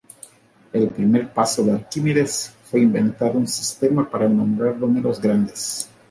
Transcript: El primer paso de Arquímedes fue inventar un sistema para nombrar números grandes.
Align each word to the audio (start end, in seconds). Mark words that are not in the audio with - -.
El 0.73 0.87
primer 0.89 1.31
paso 1.31 1.63
de 1.63 1.73
Arquímedes 1.73 2.51
fue 2.63 2.79
inventar 2.79 3.35
un 3.37 3.47
sistema 3.47 4.09
para 4.09 4.27
nombrar 4.27 4.75
números 4.77 5.21
grandes. 5.21 5.91